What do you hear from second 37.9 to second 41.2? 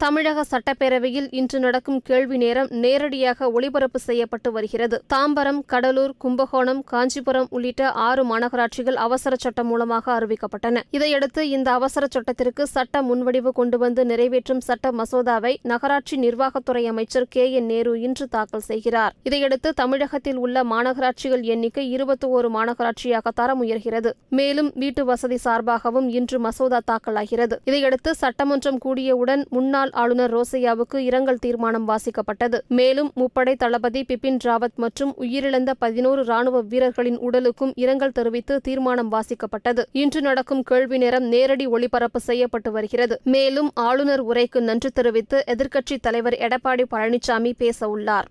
தெரிவித்து தீர்மானம் வாசிக்கப்பட்டது. இன்று நடக்கும் கேள்வி